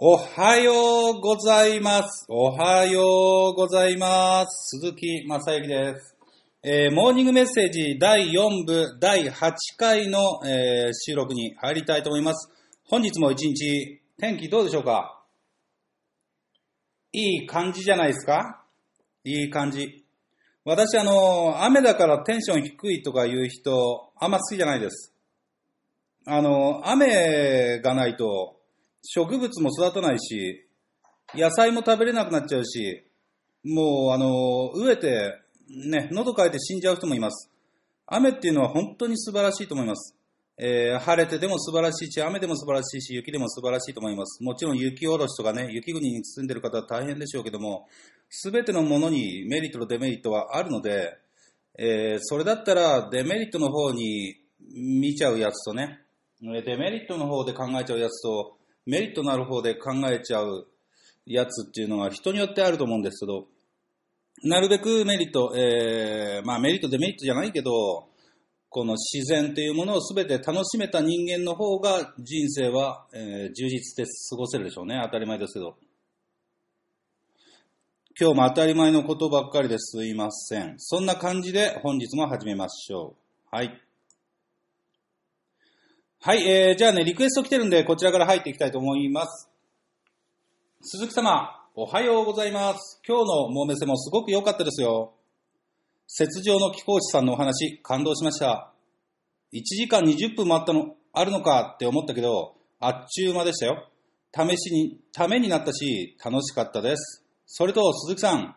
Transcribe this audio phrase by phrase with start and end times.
[0.00, 2.24] おはようございます。
[2.28, 4.78] おはようございます。
[4.78, 6.16] 鈴木正幸です。
[6.62, 12.48] えーモーニングメッセージ第4部第8回の、えー収録に入りたいと思います。
[12.84, 15.20] 本日も一日、天気どうでしょうか？
[17.10, 18.62] いい感じじゃないですか？
[19.24, 20.04] いい感じ。
[20.64, 25.12] 私、あの、雨だからテンション低いとかいう人、あんま好きじゃないです。
[26.24, 28.57] あの、雨がないと、
[29.02, 30.66] 植物も育たないし、
[31.34, 33.04] 野菜も食べれなくなっちゃうし、
[33.64, 35.34] もう、あの、飢えて、
[35.68, 37.50] ね、喉乾いて死んじゃう人もいます。
[38.06, 40.14] 雨っていうのは本当に素晴らしいと思います。
[40.60, 44.42] えー晴れてでも素晴らしいし、雨でも素晴らしいし、雪でも素晴らしいと思います。
[44.42, 47.86] もちろん雪下ろしとかね、雪国に住んでる方は大変でしょうけども、
[48.28, 51.16] すべてのものにメリットとデメリットはあるので、
[51.78, 56.00] えーそれだったらデメリットの方に見ちゃうやつとね、
[56.40, 58.57] デメリットの方で考えちゃうやつと、
[58.88, 60.66] メリットのある方で考えちゃう
[61.26, 63.46] やつっていうのは人によってあると思うんですけど、
[64.42, 68.08] なるべくメリット、えーまあメリット、デメリットじゃないけど、
[68.70, 74.98] この自然というものを全て楽しめた人間の方が人生は、えー充実して過ごせるでしょうね。
[75.04, 75.76] 当たり前ですけど。
[78.18, 80.74] 今日も当たり前のことばっかりですいません。
[80.78, 83.14] そんな感じで本日も始めましょ
[83.52, 83.54] う。
[83.54, 83.87] はい。
[86.20, 89.48] はい、えー、じゃあね、リクエスト来てるんで、こちらから入っていきたいと思います。
[90.82, 93.00] 鈴木様、おはようございます。
[93.06, 95.12] 今日のモーメセもすごく良かったですよ。
[96.08, 98.72] 雪上の貴公子さんのお話、感動しました。
[99.52, 103.88] 1時間20分もあったの、あるのかって思ったけど、あっちゅう間でしたよ。
[104.34, 107.24] 試しに、ためになったし、楽しかったです。
[107.46, 108.56] それと、鈴木さん、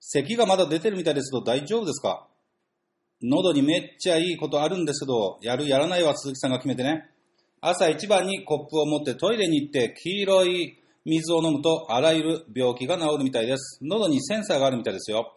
[0.00, 2.26] 咳がまだ出てるみたいですけど大丈夫ですか？
[3.22, 7.10] 喉にめっちゃいいことあるんですけど、やるやらないは鈴木さんが決めてね。
[7.60, 13.80] 朝一番にコップを持ってトイレに行って黄色い水を飲むとあらゆる病気が治るみたいです。
[13.82, 15.34] 喉にセンサーがあるみたいですよ。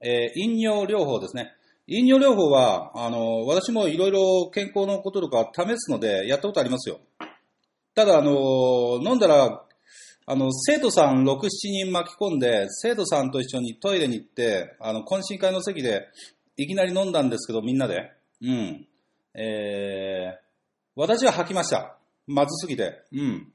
[0.00, 1.52] えー飲尿療法ですね。
[1.86, 7.00] 飲尿療法は、あの、私もいろいろ健康のこととか試すのでやったことありますよ。
[7.94, 9.64] ただ、あの、飲んだら、
[10.26, 16.06] あの、生徒さん6、7人巻き込んで、生徒さんと一緒にトイレに行って、あの、懇親会の席で、
[16.58, 18.12] いきなり飲んだんですけど、みんなで。
[18.42, 18.86] うん。
[19.32, 20.38] えー、
[20.96, 21.96] 私は吐きました。
[22.26, 23.04] まずすぎて。
[23.12, 23.52] うん。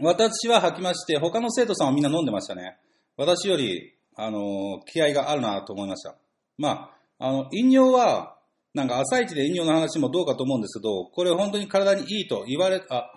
[0.00, 2.76] 私は吐きまして、他の生徒さんはみんな飲んでましたね。
[3.16, 6.14] 私より、あの、気合があるなと思いました。
[6.58, 8.36] まあ、あの、飲尿は、
[8.74, 13.14] なんか朝一で飲尿の話もどうかと思うんですけど、これ本当に体にいいと言われ、あ、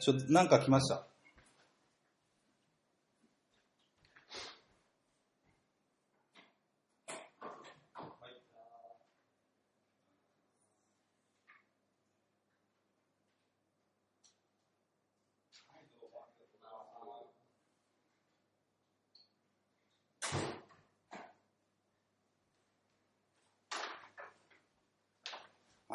[0.00, 1.07] ちょっとなんか来ました。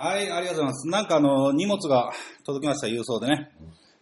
[0.04, 0.88] はい、ありがとうございます。
[0.90, 2.12] なんかあの、荷物が
[2.46, 3.52] 届きました、郵送でね。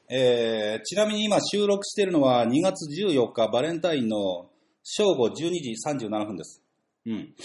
[0.09, 4.50] えー、ちなみに今収録しているのは2月14日バレンタインの
[4.81, 6.63] 正午12時37分です。
[7.06, 7.35] うん。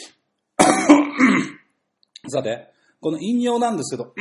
[2.31, 2.73] さて、
[3.03, 4.15] この飲料なんですけど、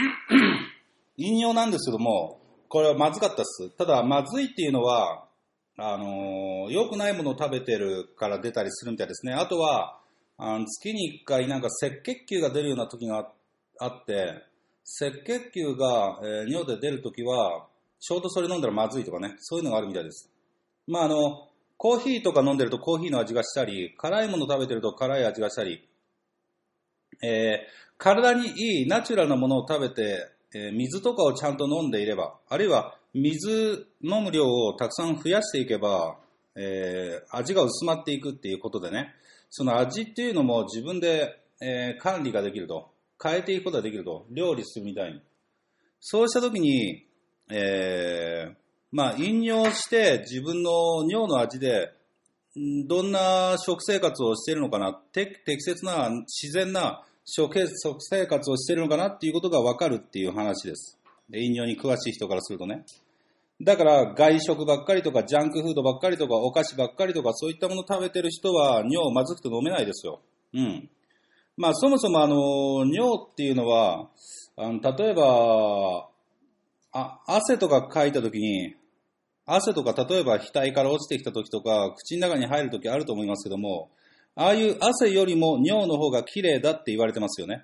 [1.15, 3.69] 飲料なんですけども、これはまずかったです。
[3.77, 5.29] ただ、まずいっていうのは、
[5.77, 9.31] あのー良くないものを食べてるから出たりするみたいですね。
[9.31, 10.01] あとは、
[10.37, 13.34] あの月に1回なんか赤血球が出るような時があっ
[13.79, 14.43] あって、
[15.01, 17.67] 赤血球が、えー尿で出るときは、
[17.99, 20.29] ちょうどそれ飲んだらまずいとかね、そういうのがあるみたいです。
[20.87, 25.87] まああの、コーヒーとか飲んでるとコーヒーの味がしたり、辛いもの食べてると辛い味がしたり、
[27.23, 36.17] えー体にいいナチュラルなものを食べて、えー水とかをちゃんと飲んでいれば、あるいは水飲む量をたくさん増やしていけば、
[36.55, 39.13] えー味が薄まっていくっていうことでね、
[39.49, 42.89] その味っていうのも自分で、えー管理ができると、
[43.21, 45.21] 変えていくことができると、料理するみたいに。
[45.99, 47.05] そうしたときに、
[47.49, 48.55] えー
[48.91, 51.91] まあ、飲尿して自分の尿の味で、
[52.87, 57.67] どんな食生活をしているのかな、て適切な自然な食
[57.99, 60.97] 生活をしているのかなっていうことが分かるっていう話です。
[61.29, 62.85] で飲尿に詳しい人からするとね。
[63.61, 70.21] だから外食ばっかりとかジャンクフードばっかりとかお菓子ばっかりとかそういったもの食べてる人は尿をまずくて飲めないですよ。
[70.53, 70.89] うん。
[71.57, 74.09] まあそもそもあの尿っていうのは
[74.57, 76.09] あの例えば
[76.91, 78.75] あ汗とかかいた時に
[79.45, 83.89] 汗とか例えば額から落ちてきた時とか口の中に入る時あると思いますけども
[84.35, 87.63] ああいう汗よりも尿の方が綺麗だって言われてますよね。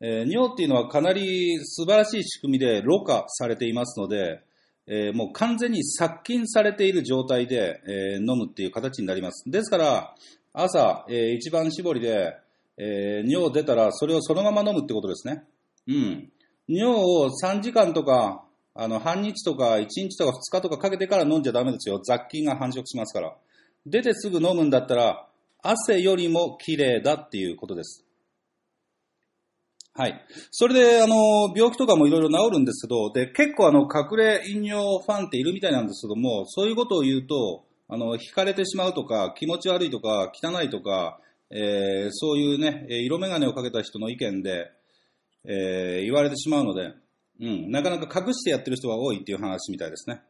[0.00, 4.40] えー尿っていうのはかなり素晴らしい仕組みでろ過されていますので、
[4.86, 9.50] えーもう完全に殺菌されている状態で、えー飲むっていう形になります。
[9.50, 10.14] ですから、
[10.52, 12.36] 朝、えー一番搾りで、
[12.78, 15.44] えー尿出たらそれをそのまま飲むってことですね。
[15.88, 16.32] うん。
[16.68, 18.44] 尿を3時間とか、
[18.74, 22.00] あの、半日とか1日とか2日とかかけてから飲んじゃダメですよ。
[22.00, 23.34] 雑菌が繁殖しますから。
[23.86, 25.26] 出てすぐ飲むんだったら、
[25.62, 28.04] 汗よりも綺麗だっていうことです。
[29.94, 30.24] はい。
[30.52, 41.18] それで、あの、病気とかもいろいろ治るんですけど、で、結構あの、隠れ飲尿ファンっているみたいなんですけども、そういうことを言うと、あの、惹かれてしまうとか、気持ち悪いとか、汚いとか、
[41.50, 44.70] えーそういうね、色眼鏡をかけた人の意見で、
[45.44, 46.92] えー言われてしまうので、
[47.40, 50.20] うん、なかなか隠してやってる人が多いっていう話みたいですね。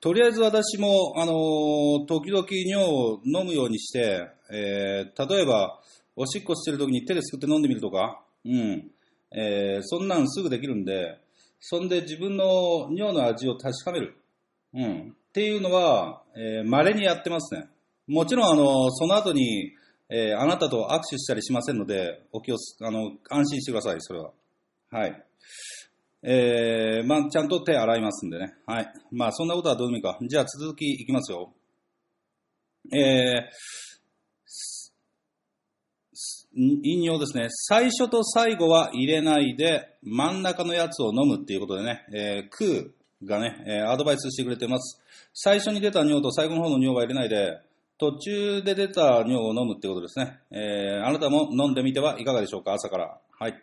[0.00, 5.80] とりあえず私も、あのー時々尿を飲むようにして、えー例えば、
[6.14, 8.90] おしっこしてる時に手ですくって飲んでみるとか、うん、
[9.34, 11.18] えーそんなんすぐできるんで、
[11.60, 14.16] そんで自分の尿の味を確かめる。
[14.74, 15.14] うん。
[15.28, 17.68] っていうのは、えー稀にやってますね。
[18.06, 19.72] もちろん、あの、その後に、
[20.14, 24.30] えーあなたと握手したりしませんので、お気を、あの、安心してください、それは。
[24.90, 25.24] はい。
[26.22, 28.54] えー、まあ、ちゃんと手洗いますんでね。
[28.66, 28.92] はい。
[29.10, 30.18] まあ、そんなことはどうでもいいか。
[30.20, 31.52] じゃあ、続きいきますよ。
[32.92, 33.52] えー、
[36.54, 37.46] 引用ですね。
[37.48, 45.00] 最初と最後は入れないで、真ん中のやつを飲むっていうことでね、えー、クーがね、えーアドバイスしてくれてます。
[45.32, 47.58] 最初に出た尿と最後の方の尿は入れないで、
[48.02, 50.40] 途中で出た尿を飲むってことですね。
[50.50, 53.20] えーあなたも飲んでみてはいかがでしょうか、朝から。
[53.38, 53.54] はい。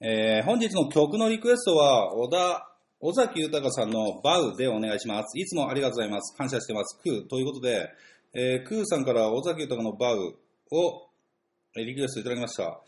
[0.00, 5.38] えー本日の曲のリクエストは、小田、尾崎豊さんのバウでお願いします。
[5.38, 6.34] いつもありがとうございます。
[6.38, 6.98] 感謝してます。
[7.02, 7.90] クーということで、
[8.32, 10.38] えークーさんから尾崎豊のバウ
[10.70, 11.08] を
[11.74, 12.80] リクエストいただきました。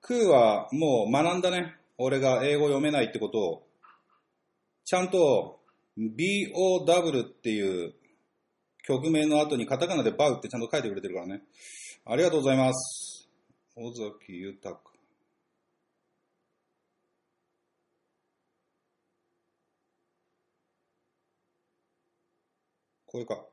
[0.00, 1.76] クーはもう学んだね。
[1.98, 3.66] 俺が英語読めないってことを。
[4.86, 5.60] ちゃんと
[5.98, 7.92] BOW っていう
[8.90, 11.42] 曲名の後にカタカナでバウってちゃんと書いてくれてるからね。
[12.04, 13.28] ありがとうございます。
[13.76, 14.80] 尾崎豊。
[23.06, 23.49] これか。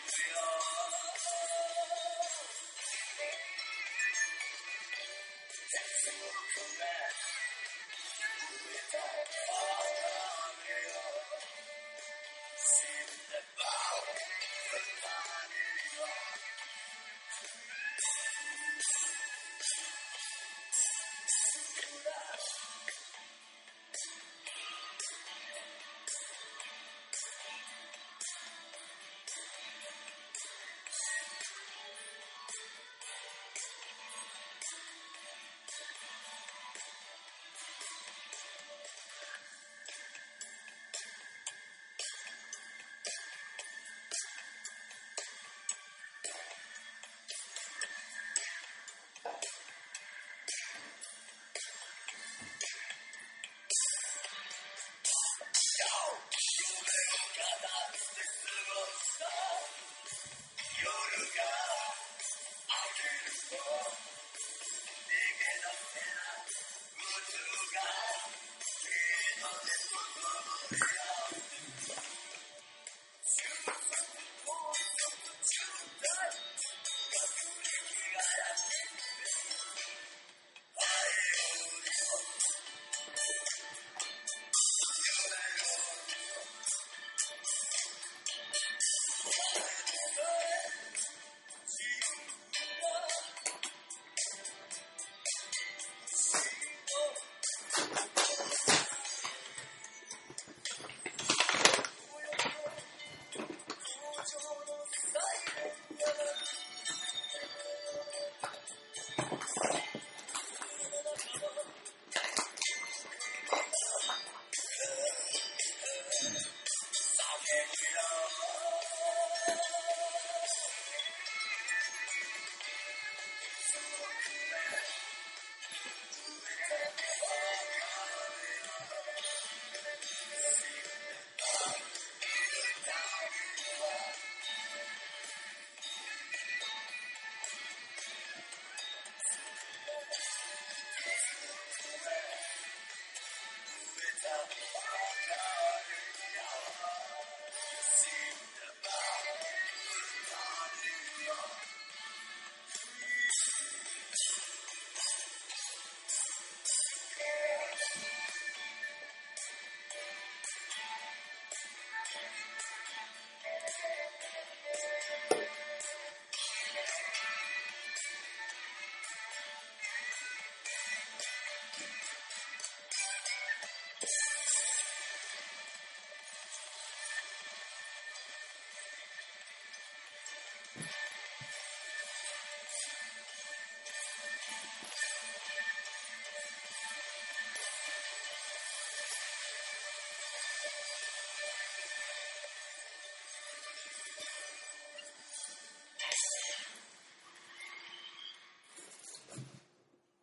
[0.00, 0.16] That's
[6.08, 7.12] all for that.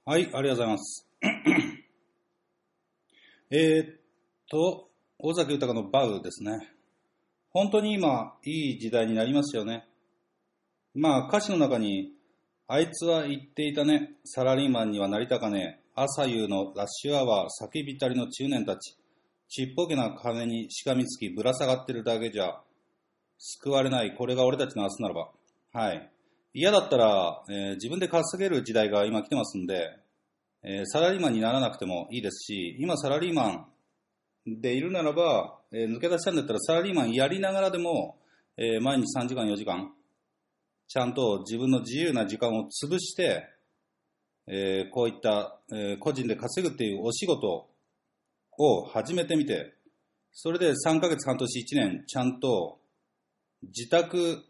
[0.09, 1.05] はい、ありがとうございます。
[3.51, 3.85] えっ
[4.49, 6.73] と、尾崎豊のバウですね。
[7.49, 9.85] 本当に今、いい時代になりますよね。
[10.93, 12.13] まあ、歌詞の中に、
[12.67, 18.95] あいつは言っていたね、サラリーマンにはなりたかねえ、朝夕のラッシュアワー、叫びたりの中年たち、
[19.49, 22.61] ちっぽけな金にしがみつきぶら下がってるだけじゃ、
[23.37, 25.31] 救われない、これが俺たちの明日ならば。
[25.73, 26.09] はい。
[26.53, 29.89] 嫌だったら、えー自分で稼げる時代が今来てますんで、
[30.63, 33.47] えーサラリーマンにならなくてもいいですし、今サラリーマ
[34.47, 38.17] ンでいるならば、えー抜け出したんだったらサラリーマンやりながらでも、
[38.57, 39.91] えー毎日3時間4時間、
[40.87, 43.45] ちゃんと自分の自由な時間を潰して、
[44.47, 47.67] えーこういった、えー個人で稼ぐっていうお仕事
[48.57, 49.73] を始めてみて、
[50.31, 52.79] それで3ヶ月、半年、1年、ちゃんと
[53.63, 54.43] 自宅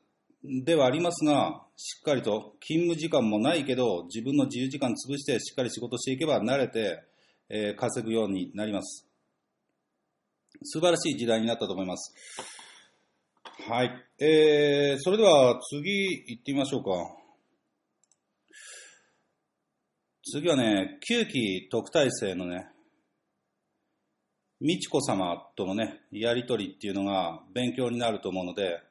[0.64, 7.04] ではありますが、しっかりと勤務時間もないけど、自分の自由時間潰してしっかり仕事していけば慣れて、
[7.50, 9.08] えー稼ぐようになります。
[10.64, 12.14] 素晴らしい時代になったと思います。
[13.70, 13.92] はい。
[14.20, 16.90] えー、それでは次行ってみましょうか。
[20.24, 22.68] 次はね、9期特待生のね、
[24.60, 28.82] 美智子様とのね、やりとりっていうのが勉強になると思うので、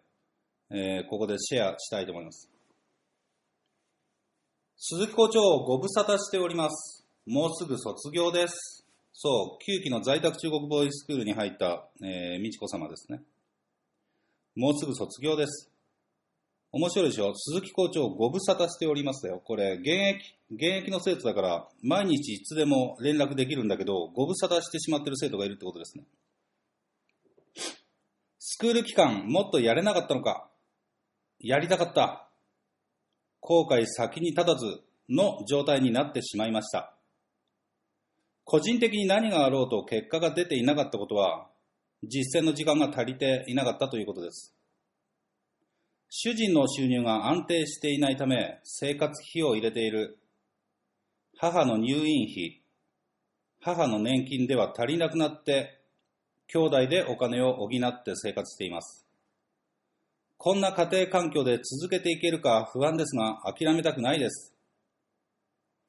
[0.71, 2.51] えーここでシェアしたいと思います。
[4.77, 7.07] 鈴木校長、ご無沙汰しております。
[7.27, 8.85] もうすぐ卒業です。
[9.13, 13.23] そう、9期の在宅中国ボーイスクールに入った、えー、美智子様ですね。
[14.55, 15.71] もうすぐ卒業です。
[16.73, 17.33] 面白いでしょ？
[17.35, 19.41] 鈴木校長、ご無沙汰しておりますよ。
[19.43, 26.05] これ、現役、現役の生徒だから、毎日いつでも連絡できるんだけど、ご無沙汰してしまってる生徒がいるってことですね。
[28.39, 30.51] スクール期間、もっとやれなかったのか
[31.41, 32.29] やりたかった。
[33.41, 36.95] 後悔先に立たずの状態になってしまいました。
[38.45, 41.49] 個人的に何があろうと結果が出ていなかったことは、
[42.03, 44.55] 実践の時間が足りていなかったということです。
[46.09, 50.19] 主人の収入が安定していないため、生活費を入れている。
[51.39, 52.63] 母の入院費、
[53.61, 55.81] 母の年金では足りなくなって、
[56.47, 59.06] 兄弟でお金を補って生活しています。
[60.39, 64.55] こんな家庭環境で続けていけるか不安ですが、諦めたくないです。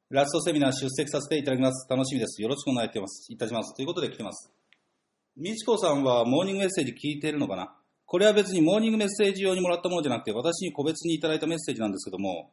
[0.10, 1.88] ラストセミナー出席させていただきます。
[1.90, 2.42] 楽しみです。
[2.42, 3.76] よろしくお願いいたします。
[3.76, 4.52] ということで来てます。
[5.36, 7.76] みちこさんはモーニングメッセージ聞いているのかな？
[8.06, 12.52] これは別にモーニングメッセージ用にもらったものじゃなくて、私に個別にいただいたメッセージなんですけども、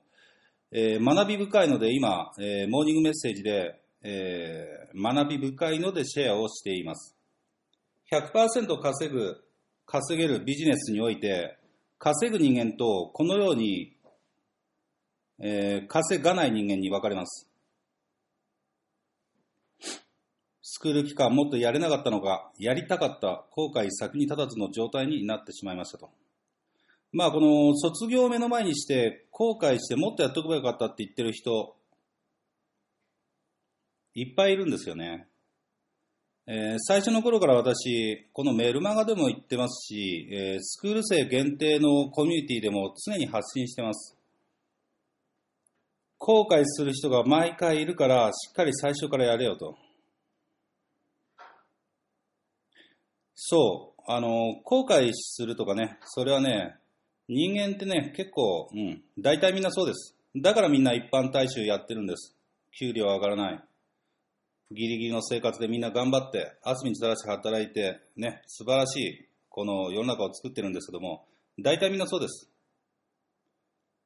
[0.73, 7.17] えー学び深いので今、えーモーニングメッセージで、えー学び深いのでシェアをしています。
[8.13, 9.37] 100%稼ぐ、
[9.87, 11.57] 稼げるビジネスにおいて、
[12.05, 13.97] 稼ぐ人間とこのように、
[15.39, 17.49] えー稼がない人間に分かれます。
[20.61, 26.11] スクール期間もっとやれなかったのか、やりたかった、後悔先に立たずの状態になってしまいましたと。
[27.11, 31.75] まあ、この卒業を目の前にして、後悔してもっとやっとけばよかったって言ってる人、
[34.13, 35.27] いっぱいいるんですよね。
[36.47, 44.17] えー最初の頃から私、このメルマガでも言ってますし、えースクール生限定のコミュニティでも常に発信してます。
[46.19, 49.77] 後悔する人が毎回いるから、しっかり最初からやれよと。
[53.35, 56.77] そう、あの、後悔するとかね、それはね、
[57.29, 60.15] 人間ってね、結構、うん、大体みんなそうです。
[60.37, 62.37] だからみんな一般大衆やってるんです。
[62.79, 63.65] 給料上がらない。
[64.71, 71.27] ギリギリの生活でみんな頑張って、汗水垂らして働いて、ね、素晴らしい、この世の中を作ってるんですけども、
[71.63, 72.51] 大体みんなそうです。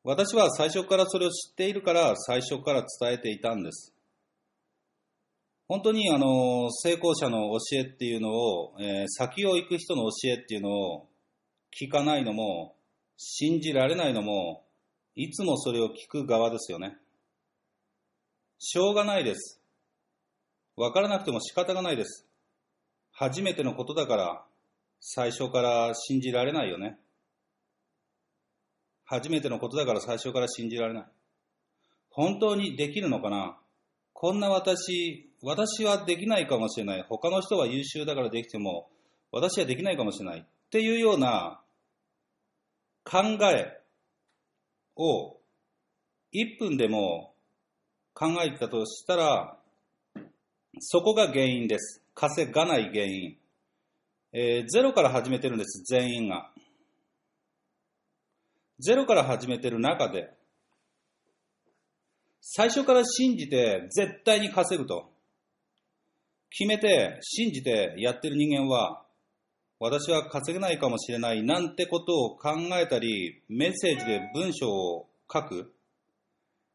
[0.04, 3.94] 私は最初からそれを知っているから、最初から伝えていたんです。
[5.68, 11.08] 本当にあの成功者の教えっていうのを、えー先を行く人の教えっていうのを
[11.78, 12.74] 聞かないのも、
[13.18, 14.64] 信じられないのも、
[15.14, 16.96] いつもそれを聞く側ですよね。
[18.58, 19.57] しょうがないです。
[20.78, 22.24] わからなくても仕方がないです。
[23.12, 24.44] 初めてのことだから、
[25.00, 26.98] 最初から信じられないよね。
[29.04, 31.04] 初めてのことだから最初から信じられない。
[32.10, 33.58] 本当にできるのかな？
[34.12, 37.04] こんな私、私はできないかもしれない。
[37.08, 38.88] 他の人は優秀だからできても、
[39.32, 40.40] 私はできないかもしれない。
[40.40, 41.60] っていうような
[43.04, 43.80] 考え
[44.96, 45.38] を
[46.32, 47.34] 1分でも
[48.14, 49.57] 考えたとしたら、
[50.80, 52.02] そこが原因です。
[52.14, 53.36] 稼がない原因。
[54.32, 56.50] えーゼロから始めてるんです、全員が。
[58.78, 60.30] ゼロから始めてる中で、
[62.40, 65.10] 最初から信じて絶対に稼ぐと。
[66.50, 69.02] 決めて、信じてやってる人間は、
[69.80, 75.72] 私は稼げないかもしれないなんてことを考えたり、メッセージで文章を書く、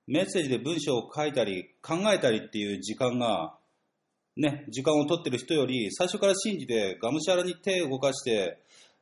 [0.06, 3.58] メッセージで文章を書いたり、考えたりっていう時間が、
[4.36, 8.58] ね、時間を取ってる人より、最初から信じて、がむしゃらに手を動かして、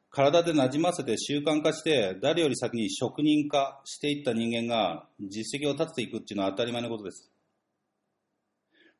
[0.09, 7.31] 体で馴染ませて習慣化して、誰より先に職人化していった人間が実績を立てていくっていうのは当たり前のことです。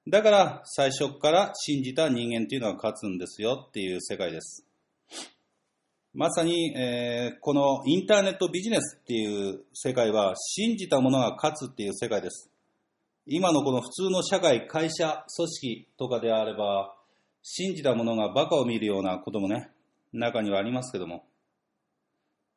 [0.08, 4.65] だから、最初から信じた人間っていうのは勝つんですよっていう世界です。
[6.13, 12.51] まさに、えーこのインターネットビジネスっていう世界は、信じたものが勝つっていう世界です。
[13.34, 16.94] 今のこの普通の社会、会社、組織とかであれば、
[17.41, 19.72] 信じたものがバカを見るようなこともね、
[20.12, 21.24] 中にはありますけども、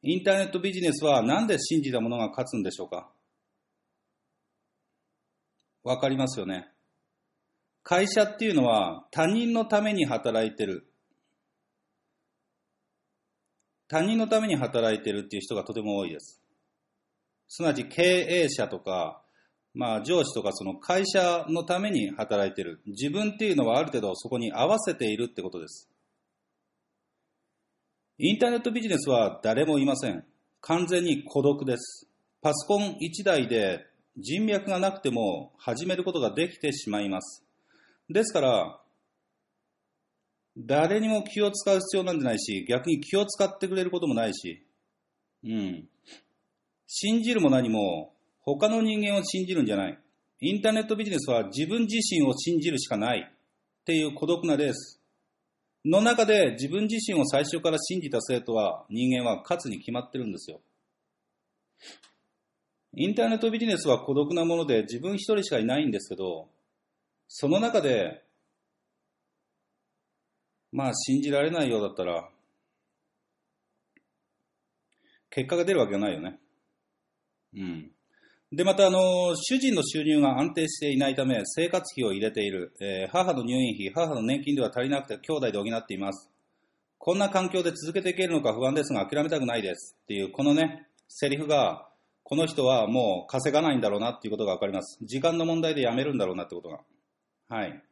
[0.02, 3.08] インターネットビジネスはなんで信じたものが勝つんでしょうか
[5.84, 6.66] わかりますよね。
[7.84, 10.88] 会社っていうのは他人のために働いてる。
[13.86, 16.42] 他人のために働いてるっていう人がとても多いです。
[17.46, 19.23] すなわち経営者とか、
[19.74, 22.80] まあ上司とかその会社のために働いてる。
[22.86, 25.90] 自分っていうのはある程度そこに合わせているってことです。
[28.18, 30.24] インターネットビジネスは誰もいません。
[30.60, 32.08] 完全に孤独です。
[32.40, 33.84] パソコン1台で
[34.16, 37.44] 人脈がなくても始めることができてしまいます。
[38.08, 38.80] ですから、
[40.56, 44.64] 誰にも気を使う必要なんてないし、逆に気を使ってくれることもないし、
[45.42, 45.88] うん。
[46.86, 48.13] 信じるも何も
[48.44, 49.98] 他の人間を信じるんじゃない。
[50.40, 55.00] インターネットビジネスは自分自身を信じるしかないっていう孤独なレース。
[55.84, 60.60] の中で自分自身を最初から信じた生徒は人間は勝つに決まってるんですよ。
[62.96, 66.48] インターネットビジネスは孤独なもので自分一人しかいないんですけど、
[67.28, 68.22] その中で、
[70.70, 72.28] まあ信じられないようだったら、
[75.30, 76.38] 結果が出るわけがないよね。
[77.56, 77.93] うん。
[78.56, 82.72] で、また、あの、主人の収入が安定していないため、生活費を入れている。
[82.80, 86.30] えー母の入院費、母の年金では足りなくて、兄弟で補っています。
[86.98, 89.96] こんな環境で続けていけるのか不安ですが、諦めたくないです。
[90.04, 91.88] っていう、このね、セリフが、
[92.22, 94.98] この人はもう稼がないんだろうなっていうことがわかります。
[95.02, 96.80] 時間の問題で辞めるんだろうなってことが。
[97.48, 97.82] はい。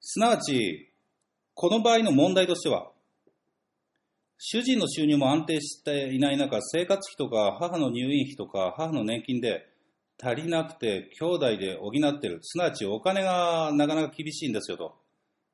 [0.00, 0.90] すなわち、
[1.54, 2.90] この場合の問題としては、
[4.42, 9.66] 主人の収入も安定していない中、生活費とか母の入院費とか母の年金で
[10.18, 12.38] 足りなくて兄弟で補ってる。
[12.40, 14.96] すなわちお金がなかなか厳しいんですよと。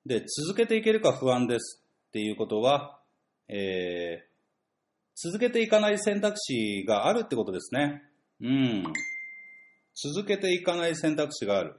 [0.06, 3.00] で、続けていけるか不安ですっていうことは、
[3.48, 8.04] えー、続けていかない選択肢があるってことですね。
[8.40, 8.84] うん。
[9.96, 11.74] 続けていかない選択肢がある。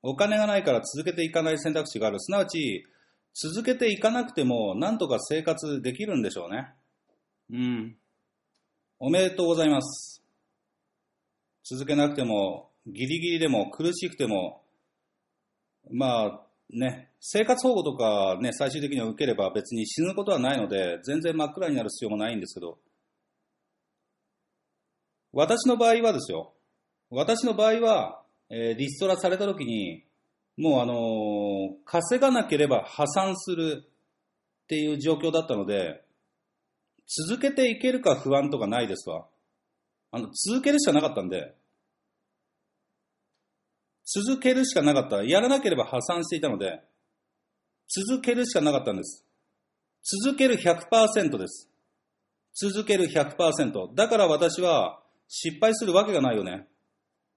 [0.00, 2.20] お金がないから続けていかない選択肢がある。
[2.20, 2.86] すなわち、
[3.34, 6.74] 続けていかなくても、なんとか生活できるんでしょうね。
[7.52, 7.96] うん。
[8.98, 10.22] おめでとうございます。
[11.64, 14.62] 続けなくても、ギリギリでも苦しくても、
[15.90, 16.40] まあ
[16.72, 22.78] ね、生活保護とかね、最終的には受ければ別に死ぬことはないので、全然真っ暗になる必要もないんですけど、
[25.32, 26.52] 私の場合はですよ、
[27.10, 30.04] 私の場合は、えー、リストラされた時に、
[30.60, 36.04] もうあのー、稼がなければ破産するっていう状況だったので、
[37.26, 39.24] 続けていけるか不安とかないですわ。
[40.12, 41.54] あの、続けるしかなかったんで、
[44.04, 45.24] 続けるしかなかった。
[45.24, 46.82] やらなければ破産していたので、
[47.88, 49.24] 続けるしかなかったんです。
[50.02, 51.70] 続ける100%です。
[52.54, 53.94] 続ける100%。
[53.94, 56.66] だから私は失敗するわけがないよね。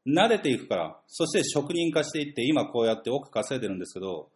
[0.08, 4.30] 慣れていくから、そして職人化していって、今こうやって億稼いでるんですけど、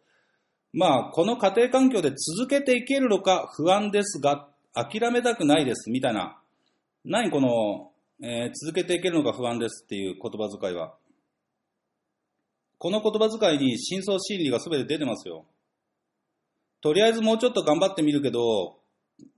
[0.72, 6.38] まあ、この家庭環境で続けていけるのか不安ですが、諦めたくないです、みたいな。
[7.04, 7.90] 何この、
[8.22, 10.94] えー、続けていけるのか不安ですっていう言葉遣いは。
[12.78, 15.46] この言葉遣いに真相心理が全て出てますよ。
[16.80, 18.78] とりあえずもうちょっと頑張ってみるけど、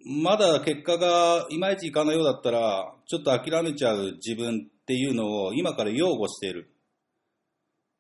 [0.05, 6.69] まだ結果がいまいちいかないようだったら、ちょっと諦めちゃう自分っていうのを今から擁護している。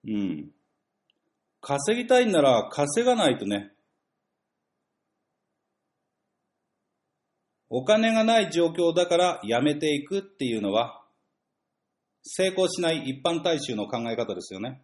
[0.08, 0.50] うん。
[1.60, 3.70] 稼ぎたいんなら稼がないとね。
[7.68, 11.00] お金がない状況だからやめていくっていうのは、
[12.24, 14.82] 成功しない一般大衆の考え方ですよね。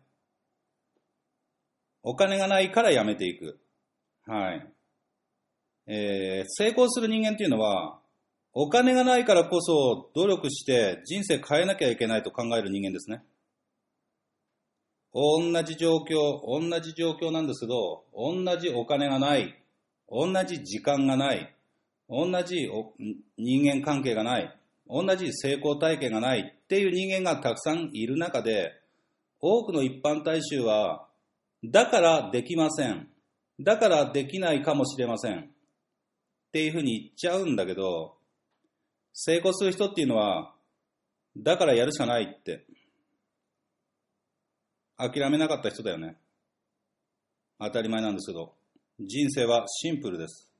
[2.05, 3.59] お金がないからやめていく。
[4.27, 4.73] はい。
[5.89, 7.99] えー、成功する人間っていうのは、
[8.59, 13.23] お金がないからこそ努力して人生変えなきゃいけないと考える人間ですね。
[15.13, 19.63] 同じ状況、同じ状況なんですけど、同じお金がない、
[20.09, 21.55] 同じ時間がない、
[22.09, 22.67] 同じ
[23.37, 28.73] 人間関係がない、同じ成功体験がないっていう人間がたくさんいる中で、
[29.39, 31.07] 多くの一般大衆は、
[31.63, 33.07] だからできません。
[33.61, 35.41] だからできないかもしれません。
[35.41, 35.47] っ
[36.53, 38.16] ていうふうに言っちゃうんだけど、
[39.19, 40.53] 成功する人っていうのは、
[41.39, 42.67] だからやるしかないって、
[44.99, 46.19] 諦めなかった人だよね。
[47.59, 48.53] 当たり前なんですけど、
[49.01, 50.53] 人生はシンプルです。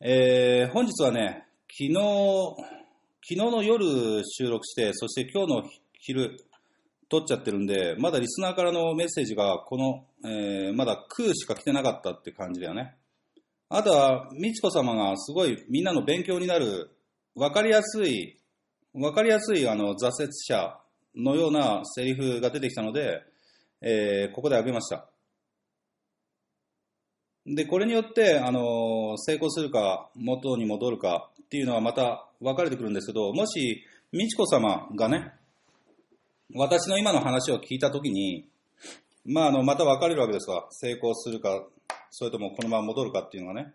[0.00, 6.36] えー、本日はね、昨日、昨日の夜収録して、そして今日の昼、
[7.08, 12.97] 撮っちゃってるんで、まだリスナーからのメッセージが、この、えー、まだ空しか来てなかったって感じだよね。
[13.70, 16.90] あとは、美智子様がすごいみんなの勉強になる、
[17.34, 18.38] わかりやすい、
[18.94, 20.78] わかりやすいあの挫折者
[21.14, 23.22] のようなセリフが出てきたので、
[23.82, 25.08] えー、ここで挙げました。
[27.46, 35.32] で、これによって、あの、成功するか、元に戻るかっていうのはまた分かれてくるんですけど、もし、美智子様がね、
[36.54, 38.48] 私の今の話を聞いたときに、
[39.24, 40.66] まあ、あの、また分かれるわけですわ。
[40.70, 41.66] 成功するか、
[42.10, 43.74] それともこのまま戻るかっていうのがね。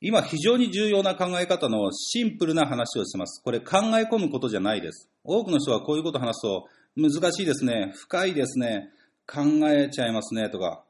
[0.00, 3.42] 今非常に重要な考え方のシンプルな話をしてます。
[3.42, 5.10] これ考え込むことじゃないです。
[5.24, 8.90] 多くの人はこういうことを話すと難しいですね、深いですね、
[9.26, 10.84] 考えちゃいますねとか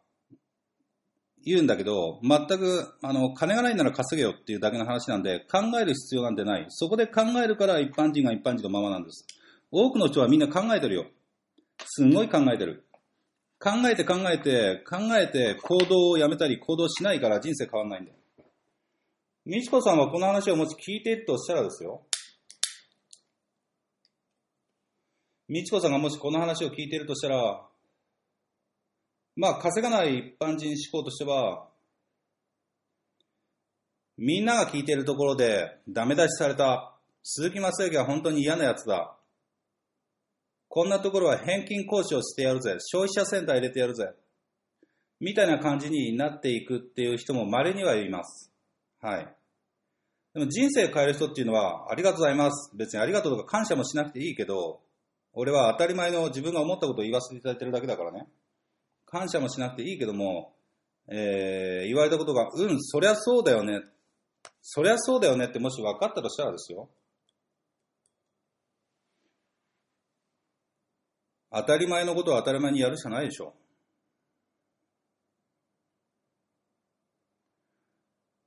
[1.44, 6.66] 言うんだけど、全くあの金がないなら稼げよっていうだけの話なんで考える必要なんてない。
[6.68, 9.24] そこで考えるから一般人が一般人のままなんです。
[9.70, 11.06] 多くの人はみんな考えてるよ。
[11.84, 12.85] すんごい考えてる。
[13.58, 18.16] 考えて考えて、考えて行動をやめたり行動しないから人生変わんないんだよ。
[19.46, 22.02] 美智子さんはこの話をもし聞いてるとしたらですよ。
[25.48, 27.62] 美智子さんがもしこの話を聞いているとしたら、
[29.36, 31.68] まあ稼がない一般人思考としては、
[34.18, 39.15] みんなが聞いているところでダメ出しされた鈴木正幸は本当に嫌なやつだ。
[40.76, 42.76] こんなところは返金交渉してやるぜ。
[42.80, 44.10] 消費者センター入れてやるぜ。
[45.20, 48.52] みたいな感じになっていくっていう人も稀にはいます。
[49.00, 49.34] はい。
[50.34, 52.76] でも人生変える人っていうのは、ありがとうございます。
[52.76, 54.82] 別にありがとうとか感謝もしなくていいけど、
[55.32, 58.28] 俺は当たり前の自分が思ったことを言わせていただいてるだけだからね。
[59.06, 60.52] 感謝もしなくていいけども、
[61.08, 63.80] えー、言われたことが、うん、そりゃそうだよね。
[64.60, 66.90] そりゃそうだよねってもし分かったとしたらですよ。
[71.56, 73.54] 当たり前のことを当たり前にやるしかないでしょ。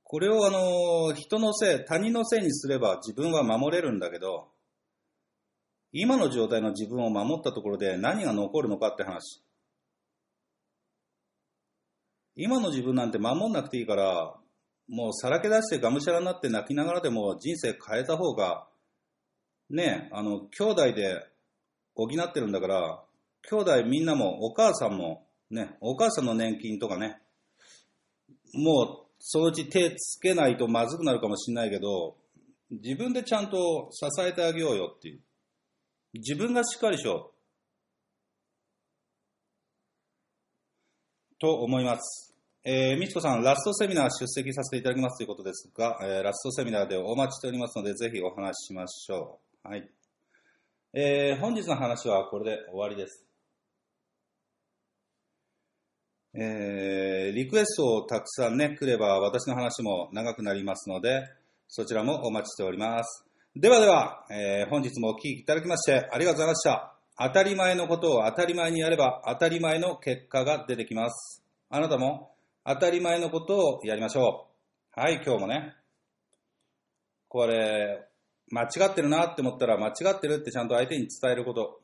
[0.04, 4.48] これをあの、人のせい、他人のせいにすれば自分は守れるんだけど、
[5.92, 9.42] 今の状態の自分を守ったところで何が残るのかって話。
[12.36, 14.34] 今の自分なんて守んなくていいから、
[14.88, 18.68] もうさらけ出してがむしゃらになって泣きながらでも人生変えた方が、
[19.68, 21.29] ね、あの、兄弟で
[22.06, 23.02] 補ってるんだから、
[23.50, 27.20] 兄弟みんなもお母さんも、ね、お母さんの年金とかね、
[28.54, 32.16] もうそのうち手つけないとまずくなるかもしれないけど、
[32.70, 35.20] 自分でちゃんと支えてあげようよっていう。
[36.14, 37.40] 自分がしっかりしよう。
[41.38, 42.34] と思います。
[42.64, 49.68] えー、みちこさん、ラストセミナー出席させていただきますということですが、えー、ラストセミナーでお待ちしておりますので、ぜひお話ししましょう。
[49.68, 49.99] はい。
[50.92, 53.24] えー、本日の話はこれで終わりです。
[56.34, 61.28] えー、リクエストをたくさんね、来れば私の話も長くなりますので、
[61.68, 63.24] そちらもお待ちしております。
[63.54, 66.96] ではでは、えー、本日もお聴きいただきましてありがとうございました。
[67.16, 71.44] 当たり前のことを当たり前にやれば当たり前の結果が出てきます。
[71.68, 72.32] あなたも
[72.64, 74.48] 当たり前のことをやりましょ
[74.96, 75.00] う。
[75.00, 75.76] はい、今日もね。
[77.28, 78.09] これ、
[78.50, 81.80] 間違ってるなって思ったら間違ってるってちゃんと相手に伝えること。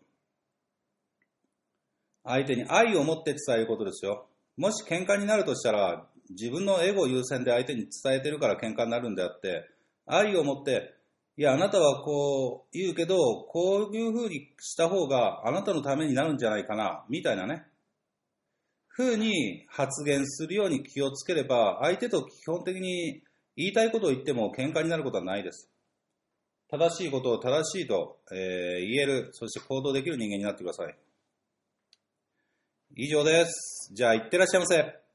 [2.24, 4.26] 相手に愛を持って伝えることですよ。
[4.56, 9.68] もし喧嘩になるとしたら、自分のエゴ優先で相手に伝えてるから喧嘩になるんであって、
[10.06, 10.94] 愛を持って、
[11.36, 13.16] いや、あなたはこう言うけど、
[13.48, 17.64] こういう風にした方があなたのためになるんじゃないかな、みたいなね。
[18.88, 23.22] 風に発言するように気をつければ、相手と基本的に
[23.54, 25.70] 言いたいことを言っても喧嘩になることはないです。
[26.68, 30.96] 正しいことを正しいと、えー、言える、そして行動できる人間になってください。
[32.96, 33.92] 以上です。
[33.94, 35.05] じゃあ、いってらっしゃいませ。